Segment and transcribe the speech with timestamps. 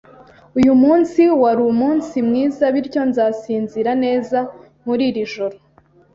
[0.59, 4.37] Uyu munsi wari umunsi mwiza, bityo nzasinzira neza
[4.85, 5.57] muri iri joro